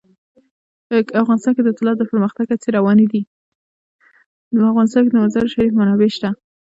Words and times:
په 0.87 0.95
افغانستان 1.21 1.51
کې 1.55 1.61
د 5.13 5.17
مزارشریف 5.25 5.71
منابع 5.79 6.09
شته. 6.15 6.29